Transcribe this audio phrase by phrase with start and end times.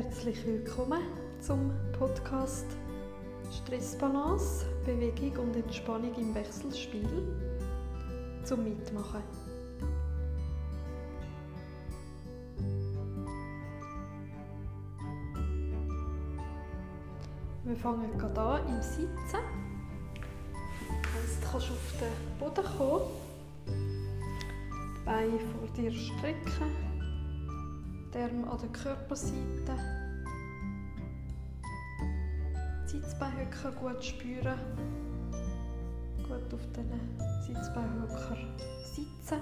[0.00, 1.00] Herzlich willkommen
[1.40, 2.66] zum Podcast
[3.50, 7.08] Stressbalance, Bewegung und Entspannung im Wechselspiel
[8.44, 9.24] zum Mitmachen.
[17.64, 19.08] Wir fangen gerade an im Sitzen.
[21.20, 23.02] Jetzt kannst du auf den Boden kommen,
[23.66, 26.87] die Beine vor dir strecken,
[28.18, 29.74] die Arme an der Körperseite,
[32.84, 34.58] die Sitzbeinhöcker gut spüren,
[36.22, 36.90] gut auf den
[37.46, 38.38] Sitzbeinhöcker
[38.82, 39.40] sitzen.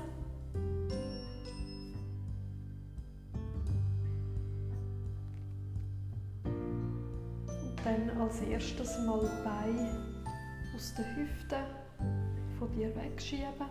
[7.85, 9.91] dann als erstes mal die Beine
[10.75, 11.63] aus den Hüften
[12.59, 13.71] von dir wegschieben.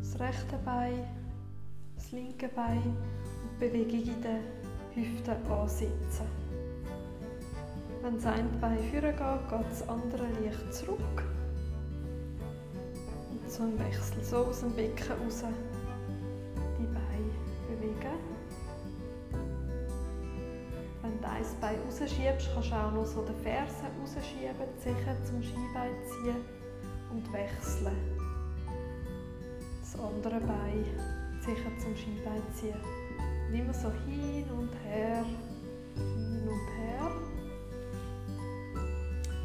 [0.00, 1.04] Das rechte Bein,
[1.94, 3.27] das linke Bein und
[3.58, 4.40] Bewegung in den
[4.94, 6.26] Hüften ansetzen.
[8.02, 11.24] Wenn das eine Bein vorne geht, geht das andere leicht zurück.
[13.30, 15.44] Und so ein Wechsel, so aus dem Becken raus
[16.78, 18.38] die Beine bewegen
[21.08, 25.42] wenn du ein Bein rausschiebst, kannst du auch noch so den Fersen rausschieben, Zeche zum
[25.42, 26.36] Skibein ziehen
[27.10, 27.96] und wechseln.
[29.80, 30.84] Das andere Bein,
[31.40, 33.07] Zeche zum Skibein ziehen.
[33.48, 35.24] Und immer so hin und her,
[35.96, 37.10] hin und her.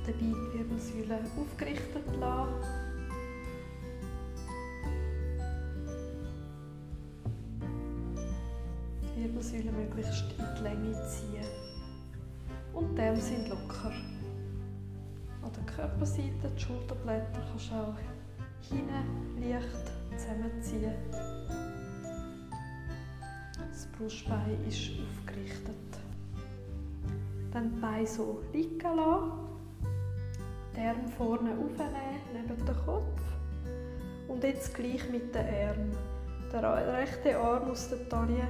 [0.05, 2.53] Dabei die Wirbelsäule aufgerichtet lassen.
[9.15, 11.47] Die Wirbelsäule möglichst in die Länge ziehen.
[12.73, 13.93] Und die Arme sind locker.
[15.41, 17.95] An der Körperseite, die Schulterblätter kannst du auch
[18.69, 20.93] hinten leicht zusammenziehen.
[24.03, 25.75] Brustbein ist aufgerichtet.
[27.53, 29.31] Dann die Beine so liegen lassen.
[30.75, 33.21] Die Arme vorne aufnehmen, neben den Kopf.
[34.27, 35.95] Und jetzt gleich mit den Armen.
[36.51, 38.45] Der rechte Arm aus der Taille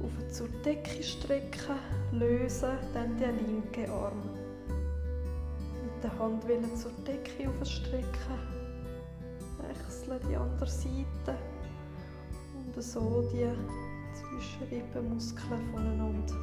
[0.00, 1.80] auf zur Decke strecken,
[2.12, 4.22] lösen, dann den linken Arm.
[4.68, 8.38] Mit der Hand wieder zur Decke aufstrecken,
[9.58, 11.36] wechseln die andere Seite
[12.54, 13.48] und so die
[14.32, 16.36] Zwischenrippenmuskeln voneinander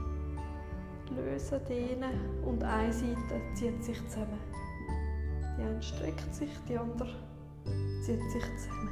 [1.16, 4.40] lösen, dehnen und eine Seite zieht sich zusammen.
[5.58, 7.16] Die eine streckt sich, die andere
[8.04, 8.90] zieht sich zusammen.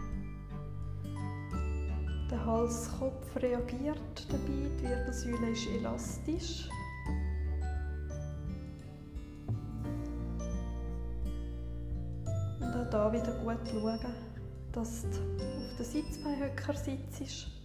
[2.31, 6.69] Der Halskopf reagiert dabei, die Wirbelsäule ist elastisch.
[12.59, 13.99] Und auch hier wieder gut schauen,
[14.71, 17.56] dass du auf der Sitzbeinhöcker sitzt,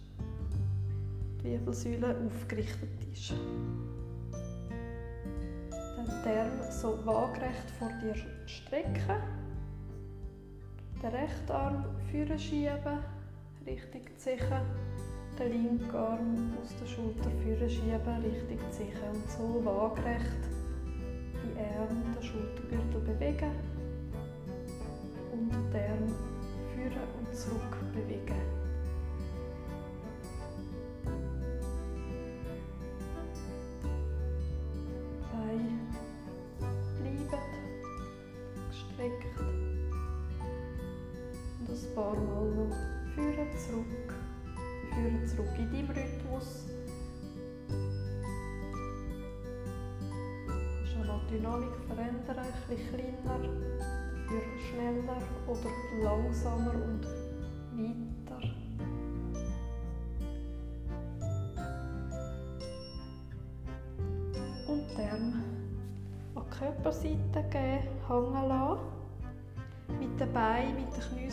[1.43, 3.33] Wirbelsäule aufgerichtet ist.
[5.69, 8.15] Dann die so waagerecht vor dir
[8.45, 9.21] strecken,
[11.01, 12.99] den rechten Arm vorne schieben
[13.65, 14.61] Richtung Zeche,
[15.37, 20.43] den linken Arm aus der Schulter führen schieben, Richtung Zeche und so waagerecht
[21.43, 23.51] die Arme, den Schultergürtel bewegen
[25.33, 26.13] und die Arme
[26.73, 28.62] führen und zurück bewegen.
[45.35, 46.65] Zurück in deinem Rhythmus.
[51.29, 53.39] Die Dynamik verändern, ein bisschen kleiner,
[54.69, 55.71] schneller oder
[56.03, 57.03] langsamer und
[57.75, 58.12] weiter.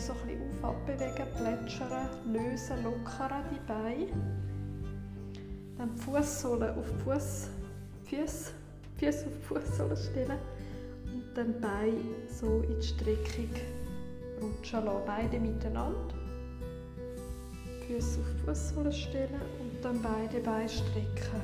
[0.01, 4.07] So ein bisschen auf, abbewegen, plätschern, lösen, lockern die Beine.
[5.77, 7.49] Dann die Fußsohle auf die Fuß,
[8.05, 8.51] Füße,
[8.97, 10.39] Füße auf die Fußsohle stellen
[11.05, 13.49] und dann Beine so in die Streckung
[14.41, 15.05] rutschen lassen.
[15.05, 16.15] Beide miteinander.
[17.87, 21.41] Füße auf die Fußsohle stellen und dann beide Beine strecken.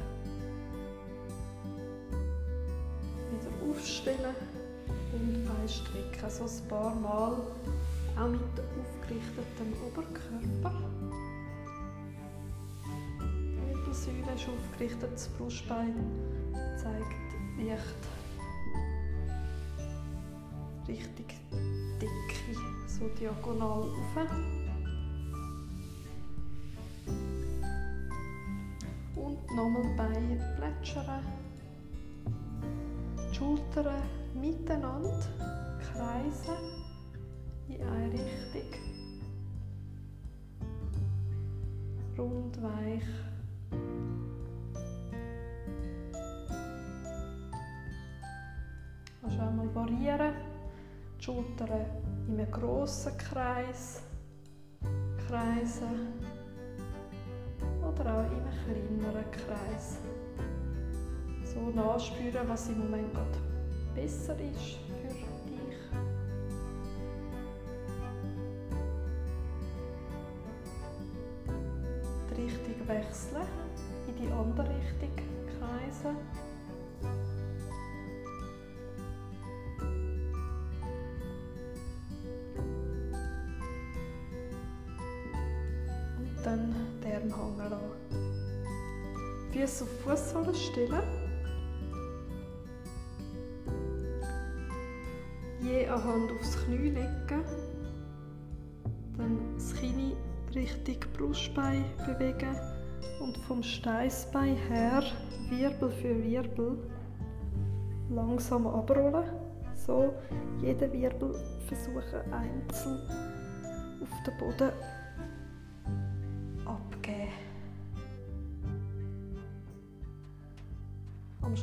[3.31, 4.35] Wieder aufstellen
[5.13, 6.29] und Beine strecken.
[6.29, 7.37] So ein paar Mal
[8.19, 8.41] auch mit
[8.79, 10.73] aufgerichtetem Oberkörper.
[13.21, 15.93] Die Wirbelsäule ist aufgerichtet, das Brustbein
[16.77, 17.27] zeigt
[17.57, 18.07] leicht
[20.87, 21.35] richtig
[22.01, 24.27] Decke, so diagonal auf.
[29.15, 31.23] Und nochmal die Beine plätschern.
[33.17, 34.01] Die Schultern
[34.33, 35.19] miteinander
[35.81, 36.76] kreisen
[37.69, 38.81] in eine Richtung.
[42.17, 43.03] Rund, weich.
[49.21, 50.33] Kannst auch mal variieren.
[51.19, 51.85] Die Schultern
[52.27, 54.01] in einem grossen Kreis
[55.27, 56.13] kreisen
[57.81, 59.97] oder auch in einem kleineren Kreis.
[61.43, 63.37] So nachspüren, was im Moment gerade
[63.95, 64.79] besser ist
[89.57, 91.03] Füße auf Fußsohlen stellen.
[95.61, 97.43] Je eine Hand aufs Knie legen.
[99.17, 100.13] Dann das Kinn
[100.53, 102.55] Richtung Brustbein bewegen
[103.19, 105.01] und vom Steißbein her
[105.49, 106.77] Wirbel für Wirbel
[108.11, 109.25] langsam abrollen.
[109.73, 110.13] So
[110.61, 111.33] jeden Wirbel
[111.65, 112.99] versuchen einzeln
[114.01, 114.71] auf den Boden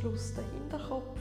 [0.05, 1.19] Schluss der Hinterkopf.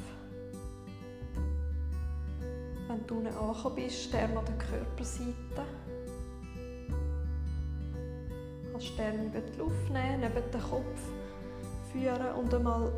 [2.89, 5.63] Wenn du unten angekommen bist, Stern an der Körperseite.
[8.73, 10.99] Kannst Stern über die Luft nehmen, neben den Kopf
[11.93, 12.91] führen und einmal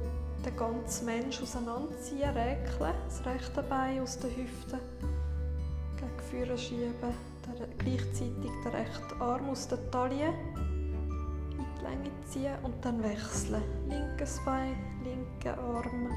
[0.44, 4.80] den ganzen Mensch auseinanderziehen, räkeln, das rechte Bein aus den Hüften
[5.98, 7.14] gegen vorne schieben,
[7.78, 10.34] gleichzeitig den rechten Arm aus der Taille
[11.86, 13.62] Länge ziehen und dann wechseln.
[13.88, 16.10] Linkes Bein, linker Arm,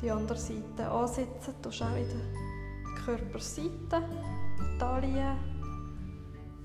[0.00, 2.20] die andere Seite ansetzen, du auch wieder
[3.04, 4.02] Körperseite,
[4.78, 5.36] Taille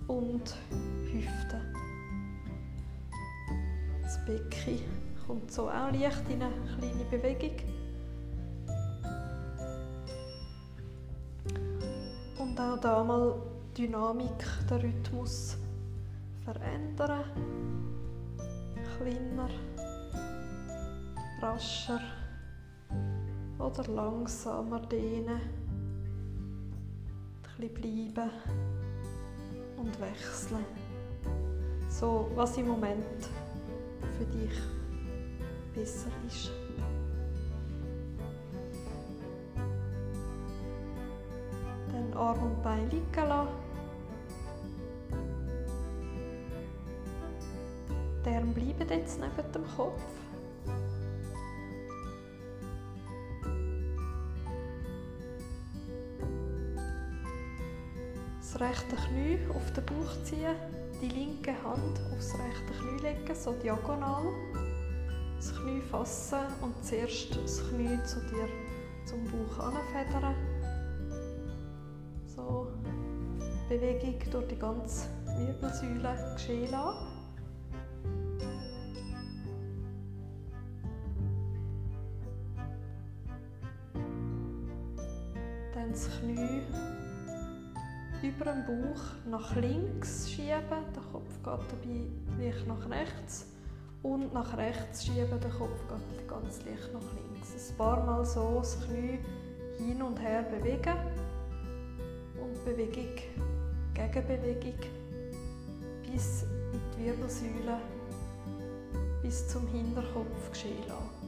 [0.07, 0.55] und
[1.11, 1.61] Hüfte.
[4.03, 4.79] Das Becken
[5.25, 7.57] kommt so auch leicht in eine kleine Bewegung.
[12.37, 13.35] Und auch da mal
[13.75, 15.57] Dynamik, den Rhythmus
[16.43, 17.23] verändern.
[18.97, 19.49] Kleiner,
[21.41, 21.99] rascher
[23.57, 25.41] oder langsamer dehnen.
[27.57, 28.29] Ein bisschen bleiben
[29.77, 30.65] und wechseln.
[31.89, 33.29] So, was im Moment
[34.17, 34.59] für dich
[35.73, 36.51] besser ist.
[41.91, 43.62] Dann Arm und Bein liegen lassen.
[48.35, 50.01] Arme bleiben jetzt neben dem Kopf.
[58.39, 60.55] Das rechte Knie auf den Bauch ziehen,
[61.01, 64.25] die linke Hand aufs rechte Knie legen, so diagonal.
[65.37, 68.47] Das Knie fassen und zuerst das Knie zu dir
[69.05, 70.35] zum Bauch anfedern.
[72.27, 72.67] So
[73.69, 77.12] Bewegung durch die ganze Wirbelsäule geschehen lassen.
[85.83, 86.61] Dann das Knie
[88.21, 90.63] über den Bauch nach links schieben,
[90.95, 93.47] der Kopf geht dabei leicht nach rechts
[94.01, 97.71] und nach rechts schieben, der Kopf geht ganz leicht nach links.
[97.71, 99.19] Ein paar Mal so das Knie
[99.77, 100.95] hin und her bewegen
[102.41, 103.17] und Bewegung,
[103.93, 104.79] Gegenbewegung
[106.09, 107.77] bis in die Wirbelsäule,
[109.21, 111.22] bis zum Hinterkopf geschehen lassen.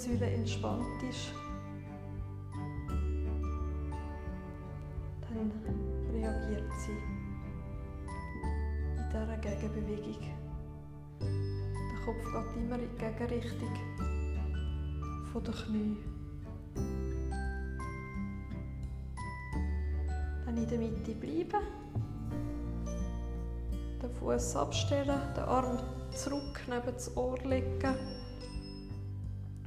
[0.00, 1.32] Wirbelsäule entspannt ist,
[5.20, 5.52] dann
[6.12, 6.92] reagiert sie
[8.96, 10.22] in dieser Gegenbewegung.
[11.20, 13.74] Der Kopf geht immer in die Gegenrichtung
[15.34, 15.96] den Knie.
[20.46, 21.66] Dann in der Mitte bleiben.
[24.02, 25.78] Den Fuß abstellen, den Arm
[26.10, 28.19] zurück neben das Ohr legen.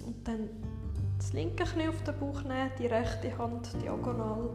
[0.05, 0.49] Und dann
[1.17, 4.49] das linke Knie auf den Bauch nehmen, die rechte Hand diagonal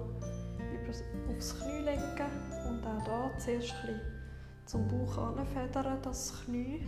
[1.30, 2.30] aufs Knie legen
[2.68, 4.00] und auch da zuerst ein bisschen
[4.66, 6.82] zum Bauch anfedern, das Knie.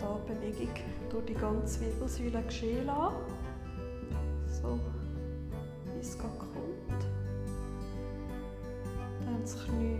[0.00, 0.74] Auch hier Bewegung
[1.10, 3.16] durch die ganze Wirbelsäule geschehen lassen.
[4.46, 4.78] So,
[5.92, 7.02] wie es gerade kommt.
[9.24, 9.97] Dann das Knie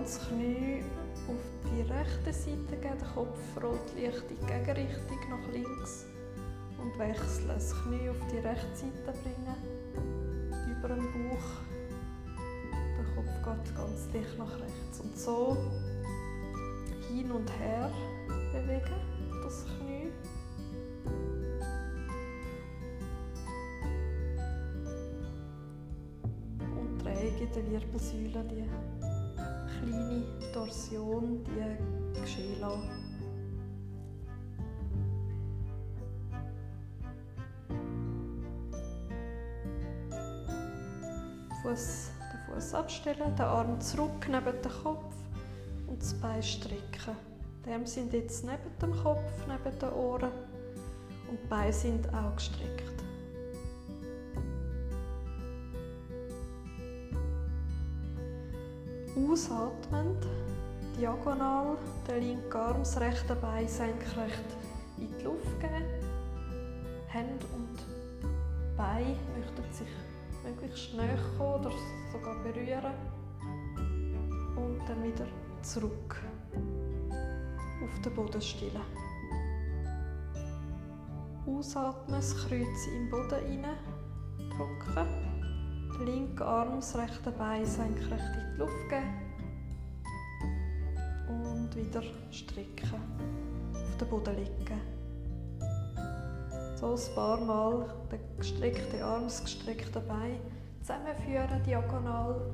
[0.00, 0.82] das Knie
[1.28, 1.36] auf
[1.70, 2.98] die rechte Seite geben.
[2.98, 6.06] Der Kopf rollt leicht in die Gegenrichtung nach links.
[6.80, 7.48] Und wechseln.
[7.48, 9.56] Das Knie auf die rechte Seite bringen.
[10.70, 11.50] Über den Bauch.
[12.96, 15.00] Der Kopf geht ganz leicht nach rechts.
[15.00, 15.56] Und so
[17.08, 17.90] hin und her
[18.52, 20.10] bewegen, das Knie.
[26.58, 28.99] Und träge der Wirbelsäule die
[29.80, 30.22] kleine
[30.52, 32.90] Torsion, die geschehen lassen.
[41.62, 45.14] Fuß, den Fuß abstellen, den Arm zurück neben den Kopf
[45.86, 47.16] und das Bein strecken.
[47.64, 50.30] Die Arme sind jetzt neben dem Kopf, neben den Ohren
[51.28, 52.89] und die Beine sind auch gestreckt.
[59.30, 60.26] Ausatmend,
[60.98, 61.76] diagonal,
[62.08, 64.56] den linken Arm, das rechte Bein senkrecht
[64.98, 65.84] in die Luft geben.
[67.06, 67.78] Hände und
[68.76, 69.86] Beine möchten sich
[70.42, 71.70] möglichst näher kommen oder
[72.12, 72.92] sogar berühren.
[74.56, 75.26] Und dann wieder
[75.62, 76.16] zurück
[77.84, 78.82] auf den Boden stellen.
[81.46, 83.76] Ausatmen, das Kreuz im Boden rein,
[84.50, 85.30] drücken.
[86.00, 89.19] Den linken Arm, das rechte Bein senkrecht in die Luft geben.
[91.90, 93.02] Wieder strecken.
[93.74, 94.80] Auf den Boden legen.
[96.76, 100.38] So ein paar Mal den gestreckten Arm, das gestreckte Bein
[100.82, 102.52] zusammenführen, diagonal.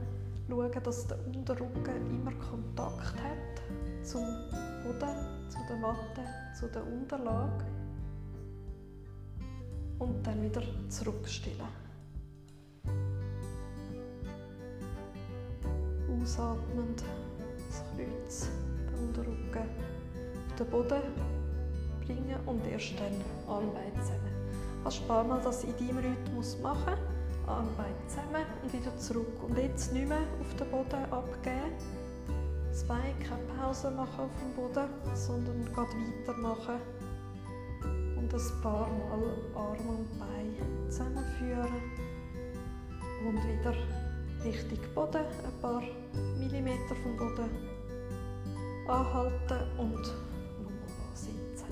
[0.49, 3.63] Schauen, dass der Unterrücken immer Kontakt hat
[4.03, 4.25] zum
[4.83, 5.15] Boden,
[5.51, 6.23] zu der Matte,
[6.59, 7.67] zu der Unterlage.
[9.99, 11.61] Und dann wieder zurückstellen.
[16.23, 17.05] Ausatmend
[17.69, 18.49] das Kreuz,
[19.17, 19.69] den Unterrücken
[20.49, 21.03] auf den Boden
[22.05, 23.15] bringen und erst dann
[23.49, 24.37] Armbein zusammen.
[24.83, 26.95] Kannst ein paar Mal das in deinem Rhythmus machen.
[27.47, 29.43] Armbein zusammen und wieder zurück.
[29.43, 31.73] Und jetzt nicht mehr auf den Boden abgeben.
[32.73, 36.81] Zwei, keine Pause machen auf dem Boden, sondern geht weitermachen.
[38.17, 41.83] Und ein paar Mal Arm und Bein zusammenführen.
[43.27, 43.75] Und wieder
[44.45, 45.83] Richtung Boden, ein paar
[46.39, 47.76] Millimeter vom Boden
[48.89, 51.67] anhalten und nochmal sitzen.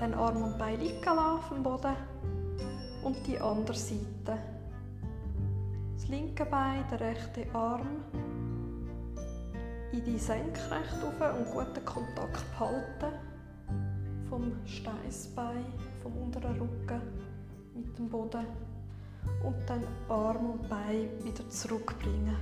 [0.00, 1.96] Dann Arm und Bein liegen lassen auf dem Boden
[3.02, 4.38] und die andere Seite.
[5.94, 8.04] Das linke Bein, der rechte Arm
[9.92, 13.14] in die Senkrecht auf und guten Kontakt behalten
[14.28, 15.64] vom Steißbein,
[16.02, 17.00] vom unteren Rücken
[17.76, 18.46] mit dem Boden
[19.44, 22.36] und dann Arm und Bein wieder zurückbringen.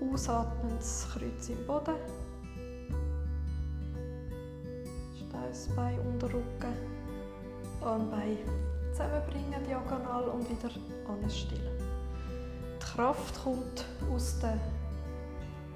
[0.00, 1.94] Ausatmen, das Kreuz im Boden.
[5.28, 6.74] Steißbein, Unterrücken,
[7.82, 8.38] Armbein
[8.92, 10.70] zusammenbringen, diagonal und wieder
[11.08, 11.78] anstellen.
[12.76, 14.58] Die Kraft kommt aus der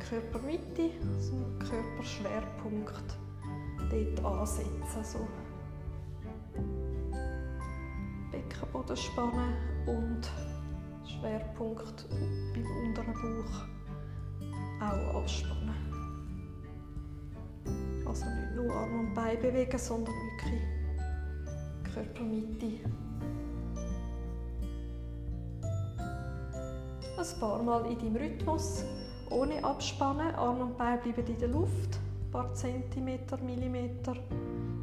[0.08, 3.16] Körpermitte, aus dem Körperschwerpunkt
[3.90, 5.04] dort ansetzen.
[5.04, 5.43] So.
[8.94, 9.54] Spannen
[9.86, 10.30] und
[11.06, 12.06] Schwerpunkt
[12.54, 13.66] beim unteren Bauch
[14.80, 15.74] auch anspannen.
[18.06, 20.62] Also nicht nur Arm und Bein bewegen, sondern wirklich
[21.92, 22.80] Körpermitte.
[27.16, 28.84] Ein paar Mal in deinem Rhythmus,
[29.30, 30.34] ohne abspannen.
[30.34, 31.98] Arm und Bein bleiben in der Luft
[32.34, 34.16] paar Zentimeter, Millimeter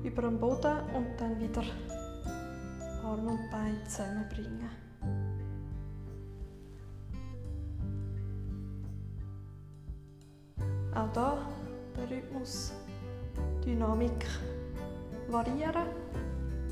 [0.04, 1.64] über dem Boden und dann wieder
[3.12, 4.70] Arm und Bein zusammenbringen.
[10.96, 11.46] Auch da
[11.98, 12.72] der Rhythmus,
[13.66, 14.26] Dynamik
[15.28, 15.88] variieren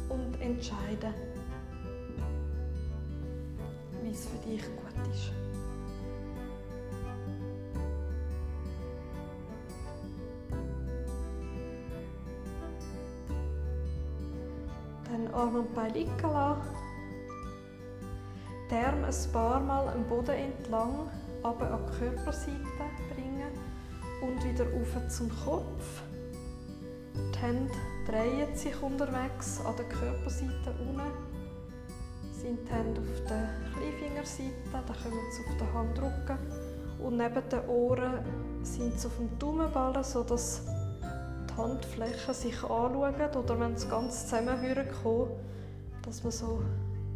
[0.07, 1.13] und entscheiden,
[4.01, 5.48] wie es für dich gut ist.
[15.93, 16.61] Liegen lassen.
[18.69, 21.09] Die Arme ein paar Mal am Boden entlang,
[21.41, 22.57] aber an die Körperseite
[23.13, 23.51] bringen
[24.21, 26.03] und wieder auf zum Kopf.
[27.15, 27.73] Die Hände
[28.05, 31.01] drehen sich unterwegs an der Körperseite unten.
[32.31, 36.37] sind die Hände auf der Kleinfingerseite, dann kommen sie auf den Handrücken
[36.99, 38.19] und neben den Ohren
[38.63, 40.61] sind sie auf dem Daumenballen, sodass
[41.59, 45.29] Handflächen sich anschauen oder wenn sie ganz zusammen kommen,
[46.03, 46.63] dass, man so,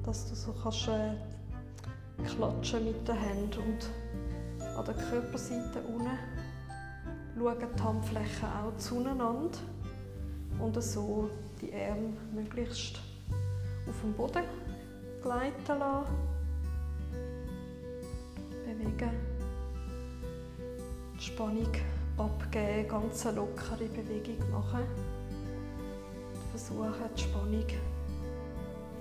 [0.05, 1.13] dass du so kannst, äh,
[2.25, 3.89] klatschen mit den Händen und
[4.77, 6.17] an der Körperseite unten
[7.37, 9.57] schauen die Handflächen auch zueinander
[10.59, 11.29] und so
[11.61, 12.99] die Arme möglichst
[13.87, 14.43] auf dem Boden
[15.21, 16.13] gleiten lassen.
[18.65, 19.11] Bewegen.
[21.17, 21.71] Die Spannung
[22.17, 22.52] abgeben,
[22.93, 24.85] ganz lockere Bewegung machen.
[26.51, 27.65] Versuchen die Spannung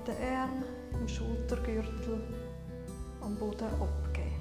[0.07, 0.65] den Arm
[0.99, 2.23] im Schultergürtel
[3.21, 4.33] am Boden abgeben.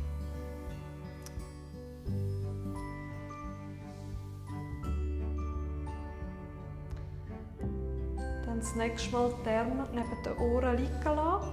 [8.45, 11.51] Dann das nächste Mal die Arme neben den Ohren liegen lassen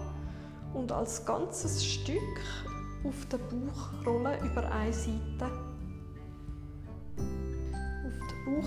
[0.72, 2.20] und als ganzes Stück
[3.02, 5.67] auf den Bauch rollen über eine Seite.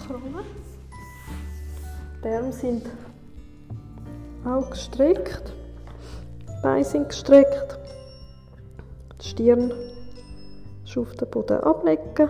[0.09, 0.45] Rollen.
[2.23, 2.85] Die Arme sind
[4.45, 5.53] auch gestreckt.
[6.43, 7.79] Die Beine sind gestreckt.
[9.21, 9.73] Die Stirn
[10.83, 12.29] ist auf den Boden ablegen.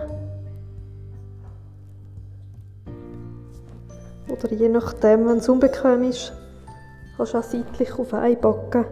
[4.28, 6.32] Oder je nachdem, wenn es unbequem ist,
[7.16, 8.86] kannst du auch seitlich auf eine Backe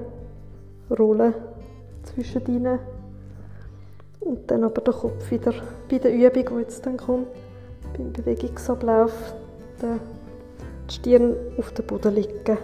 [0.91, 1.35] rollen
[2.03, 2.79] zwischen ihnen.
[4.21, 5.55] Und dann aber den Kopf wieder
[5.89, 7.29] bei der Übung, die jetzt dann kommt,
[8.01, 9.13] beim Bewegungsablauf,
[9.83, 12.59] die Stirn auf dem Boden liegen.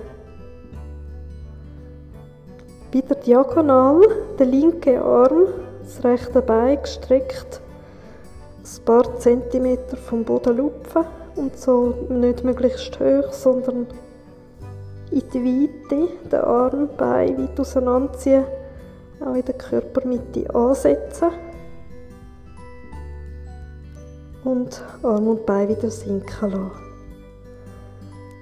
[2.92, 4.00] Wieder diagonal,
[4.38, 5.46] der linke Arm,
[5.82, 7.60] das rechte Bein gestreckt,
[8.58, 11.04] ein paar Zentimeter vom Boden lupfen
[11.36, 13.86] und so nicht möglichst hoch, sondern
[15.10, 18.44] in die Weite, den Arm, Bein weit auseinanderziehen,
[19.20, 21.28] auch in der Körpermitte ansetzen
[24.46, 26.70] und Arm und Bein wieder sinken lassen.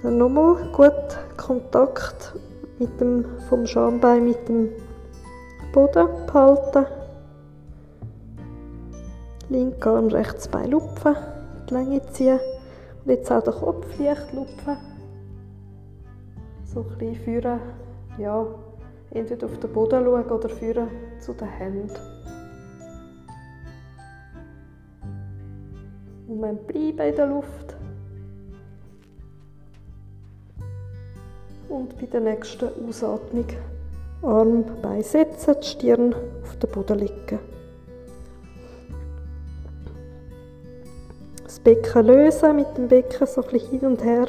[0.03, 0.93] Dann nochmal gut
[1.37, 2.35] Kontakt
[2.79, 4.69] mit dem, vom Schambein mit dem
[5.73, 6.87] Boden behalten.
[9.49, 11.17] Linker Arm, rechts Bein lupfen,
[11.69, 12.41] die Länge ziehen
[13.05, 14.77] und jetzt auch den Kopf leicht lupfen
[16.75, 17.61] so ein bisschen führen,
[18.19, 18.47] ja,
[19.11, 20.89] entweder auf den Boden schauen oder führen
[21.21, 22.14] zu den Händen.
[26.41, 27.77] Man bleiben in der Luft.
[31.69, 33.47] Und bei der nächsten Ausatmung
[34.23, 37.39] Arm beisetzen, die Stirn auf den Boden legen.
[41.45, 44.27] Das Becken lösen, mit dem Becken so ein bisschen hin und her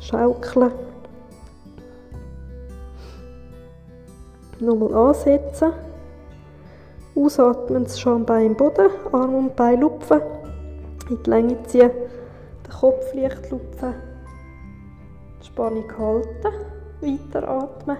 [0.00, 0.72] schaukeln.
[4.60, 5.72] Nochmal ansetzen.
[7.16, 10.20] Ausatmen, das Schambein im Boden, Arm und Bein lupfen,
[11.08, 11.90] in die Länge ziehen,
[12.66, 13.94] den Kopf leicht lupfen,
[15.40, 16.52] die Spannung halten,
[17.00, 17.96] weiter atmen.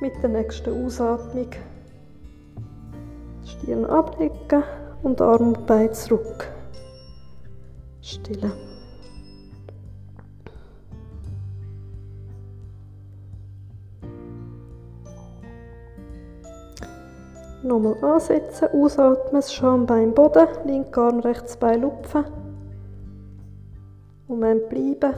[0.00, 1.50] Mit der nächsten Ausatmung
[3.42, 4.62] die Stirn ablegen
[5.02, 6.48] und Arm und Bein zurück.
[8.00, 8.69] Stille.
[17.70, 22.24] Nochmal ansetzen, ausatmen, das Schambein Boden, linker Arm, rechts Bein lupfen.
[24.26, 25.14] Moment bleiben,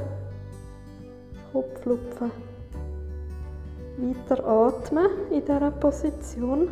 [1.50, 2.30] Kopf lupfen.
[3.96, 6.68] Weiter atmen in dieser Position.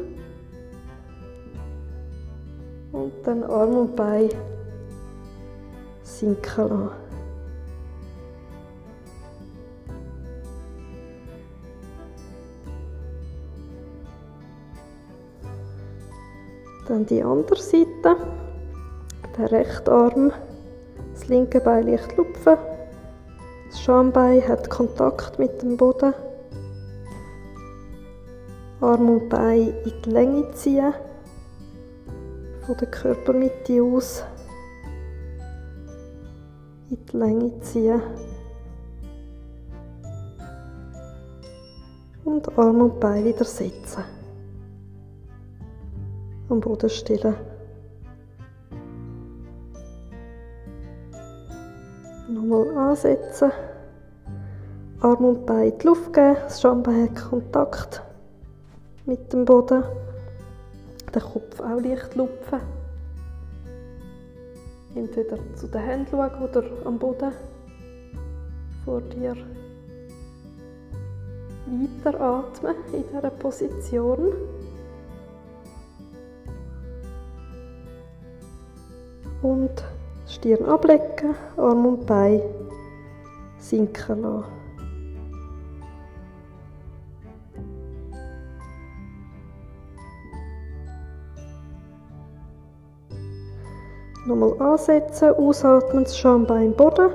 [2.93, 4.29] Und dann Arm und Bein
[6.03, 7.10] sinken lassen.
[16.91, 18.17] Dann die andere Seite.
[19.39, 20.33] Der rechte Arm,
[21.13, 22.57] das linke Bein leicht lupfen.
[23.69, 26.13] Das Schambein hat Kontakt mit dem Boden.
[28.81, 30.93] Arm und Bein in die Länge ziehen.
[32.67, 34.25] Von der Körpermitte aus
[36.91, 38.03] in die Länge ziehen.
[42.25, 44.03] Und Arm und Bein wieder setzen.
[46.51, 47.35] Am Boden stillen.
[52.29, 53.53] Nochmal ansetzen.
[55.01, 56.37] Arm und Bein in die Luft geben.
[56.43, 58.03] Das Schambein hat Kontakt
[59.07, 59.85] mit dem Boden.
[61.15, 62.61] Den Kopf auch leicht lupfen.
[64.95, 67.33] entweder zu den Händen schauen oder am Boden
[68.85, 69.37] vor dir.
[71.67, 74.33] Weiteratmen in dieser Position.
[79.43, 79.83] Und
[80.27, 82.41] Stirn ablecken, Arm und Bein
[83.59, 84.45] sinken lassen.
[94.27, 97.11] Nochmal ansetzen, ausatmen, das Schambein im Boden.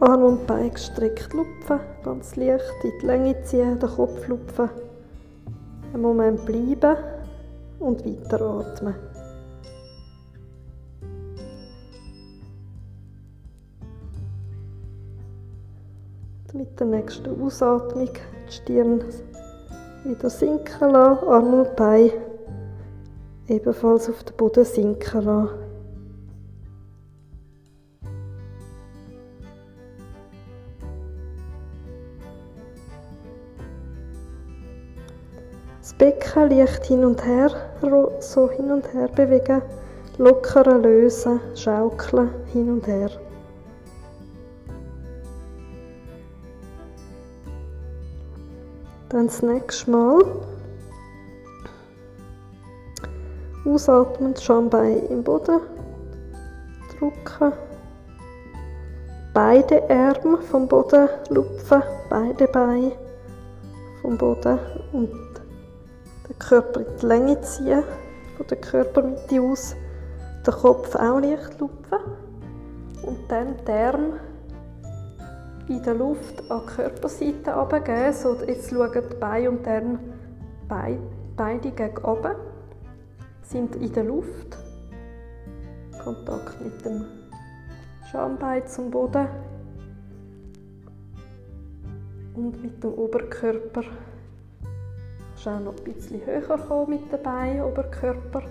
[0.00, 4.70] Arm und Bein gestreckt lupfen, ganz leicht in die Länge ziehen, den Kopf lupfen.
[5.92, 6.96] Einen Moment bleiben
[7.78, 9.11] und weiteratmen.
[16.72, 18.08] Mit der nächsten Ausatmung
[18.48, 19.04] die Stirn
[20.04, 22.12] wieder sinken lassen, Arm und Bein
[23.46, 25.50] ebenfalls auf den Boden sinken lassen.
[35.78, 37.50] Das Becken leicht hin und her,
[38.20, 39.60] so hin und her bewegen,
[40.16, 43.10] lockere lösen, schaukeln, hin und her.
[49.12, 50.24] Dann das nächste Mal
[53.66, 55.60] ausatmen, Schambein im Boden
[56.98, 57.52] drücken.
[59.34, 62.92] Beide Arme vom Boden lupfen, beide Beine
[64.00, 64.58] vom Boden
[64.94, 65.10] und
[66.28, 67.84] den Körper in die Länge ziehen,
[68.38, 69.76] von der Körpermitte aus.
[70.46, 71.98] Den Kopf auch leicht lupfen
[73.02, 74.20] und dann die Arme
[75.72, 78.12] in der Luft an die Körperseite runtergeben.
[78.12, 80.98] So, jetzt schauen die Beine und die Arme
[81.36, 82.34] beide gegen oben,
[83.42, 84.58] sind in der Luft.
[86.02, 87.04] Kontakt mit dem
[88.10, 89.26] Schambein zum Boden
[92.34, 93.82] und mit dem Oberkörper.
[93.82, 98.42] Du auch noch ein bisschen höher kommen mit den Beinen, Oberkörper.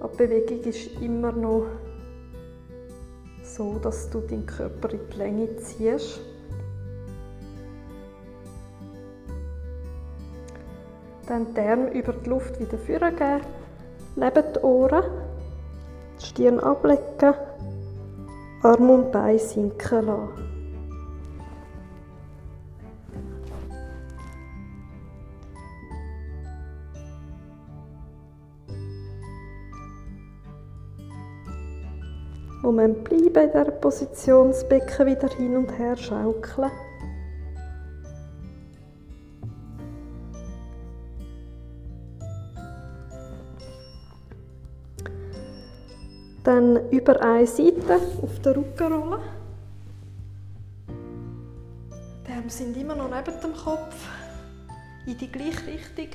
[0.00, 1.66] Aber die Bewegung ist immer noch
[3.42, 6.20] so, dass du deinen Körper in die Länge ziehst.
[11.30, 13.40] Dann die Arme über die Luft wieder führen geben,
[14.16, 15.04] neben die Ohren,
[16.20, 17.34] die Stirn ablecken,
[18.64, 20.28] Arm und Bein sinken lassen.
[32.62, 36.72] Moment bleiben in dieser Position, das Becken wieder hin und her schaukeln.
[46.50, 49.20] Dann über eine Seite auf den Rücken rollen.
[52.26, 53.94] Die Arme sind immer noch neben dem Kopf.
[55.06, 56.08] In die gleiche Richtung.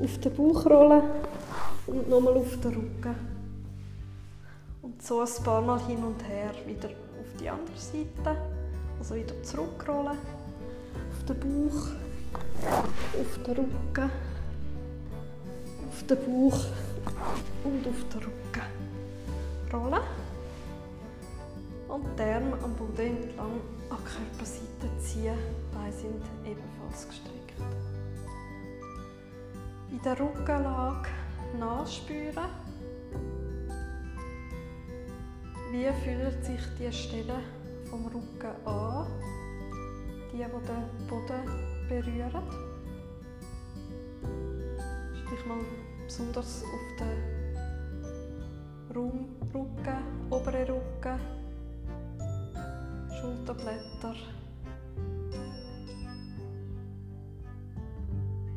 [0.00, 1.02] Auf den Bauch rollen
[1.88, 3.16] und nochmal auf den Rücken.
[4.82, 8.40] Und so ein paar Mal hin und her wieder auf die andere Seite.
[8.96, 10.18] Also wieder zurückrollen.
[11.10, 11.88] Auf den Bauch,
[13.18, 14.10] auf den Rücken,
[15.88, 16.60] auf den Bauch
[17.64, 18.69] und auf den Rücken
[19.72, 20.00] rollen
[21.88, 25.34] und die Arme am Boden entlang an Körperseite ziehen.
[25.36, 27.60] Die Beine sind ebenfalls gestreckt.
[29.90, 31.08] In der Rückenlage
[31.58, 32.48] nachspüren.
[35.72, 37.40] Wie fühlt sich die Stelle
[37.88, 39.06] vom Rücken an?
[40.32, 41.42] Die, die den Boden
[41.88, 42.42] berühren.
[45.12, 45.58] Stich mal
[46.06, 47.39] besonders auf den
[48.94, 51.20] Rücken, obere Rücken,
[53.20, 54.16] Schulterblätter,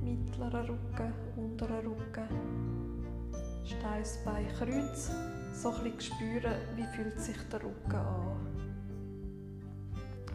[0.01, 2.27] mittlerer Rücken, unterer Rücken,
[3.63, 5.11] Steißbein, Kreuz.
[5.53, 8.47] So ein bisschen spüren, wie fühlt sich der Rücken an.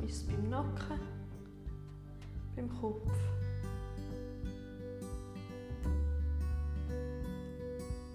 [0.07, 1.01] Ist es beim Nacken,
[2.55, 3.11] beim Kopf.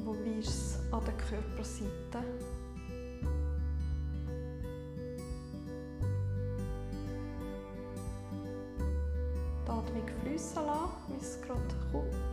[0.05, 2.23] Wo ist es an der Körperseite?
[9.65, 12.32] Die Atmung fließen lassen, wie es gerade kommt.